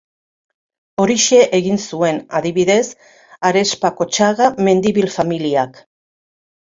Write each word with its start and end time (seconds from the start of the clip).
Horixe 1.03 1.41
egin 1.57 1.77
zuen, 1.91 2.17
adibidez, 2.39 2.87
Arespakotxaga 3.51 4.49
Mendibil 4.69 5.13
familiak. 5.21 5.79